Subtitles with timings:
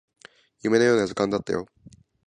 [0.63, 1.67] 夢のような時間だったよ